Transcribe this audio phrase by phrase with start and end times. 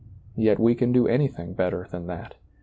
[0.35, 2.33] Yet we can do anything better than that.